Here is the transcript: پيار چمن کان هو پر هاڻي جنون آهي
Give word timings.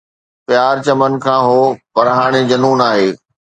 پيار 0.47 0.75
چمن 0.85 1.13
کان 1.23 1.39
هو 1.47 1.59
پر 1.93 2.05
هاڻي 2.17 2.41
جنون 2.49 2.79
آهي 2.89 3.07